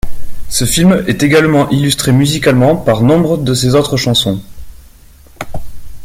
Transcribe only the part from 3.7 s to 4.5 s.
autres chansons.